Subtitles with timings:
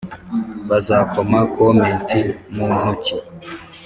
[0.69, 2.09] bazakoma comet
[2.55, 3.15] mu ntoki?